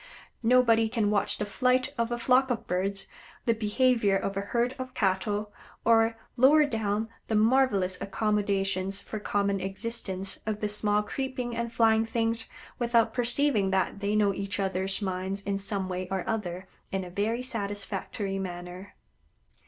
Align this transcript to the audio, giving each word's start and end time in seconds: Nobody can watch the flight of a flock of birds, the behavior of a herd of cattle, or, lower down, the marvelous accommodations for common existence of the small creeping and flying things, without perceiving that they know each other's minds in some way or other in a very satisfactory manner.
Nobody 0.41 0.89
can 0.89 1.11
watch 1.11 1.37
the 1.37 1.45
flight 1.45 1.93
of 1.95 2.11
a 2.11 2.17
flock 2.17 2.49
of 2.49 2.65
birds, 2.65 3.05
the 3.45 3.53
behavior 3.53 4.17
of 4.17 4.35
a 4.35 4.41
herd 4.41 4.73
of 4.79 4.95
cattle, 4.95 5.53
or, 5.85 6.17
lower 6.37 6.65
down, 6.65 7.07
the 7.27 7.35
marvelous 7.35 8.01
accommodations 8.01 8.99
for 8.99 9.19
common 9.19 9.59
existence 9.61 10.39
of 10.47 10.59
the 10.59 10.67
small 10.69 11.03
creeping 11.03 11.55
and 11.55 11.71
flying 11.71 12.03
things, 12.03 12.47
without 12.79 13.13
perceiving 13.13 13.69
that 13.69 13.99
they 13.99 14.15
know 14.15 14.33
each 14.33 14.59
other's 14.59 15.03
minds 15.03 15.43
in 15.43 15.59
some 15.59 15.87
way 15.87 16.07
or 16.09 16.27
other 16.27 16.65
in 16.91 17.03
a 17.03 17.11
very 17.11 17.43
satisfactory 17.43 18.39
manner. 18.39 18.95